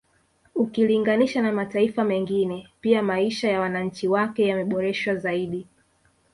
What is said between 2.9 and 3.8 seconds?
maisha ya